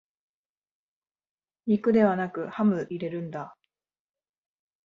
[1.67, 3.55] 肉ではなくハム入れるんだ